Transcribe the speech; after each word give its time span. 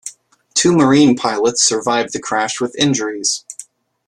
Two 0.55 0.75
Marine 0.75 1.15
pilots 1.15 1.61
survived 1.61 2.11
the 2.11 2.19
crash 2.19 2.59
with 2.59 2.75
injuries. 2.75 3.45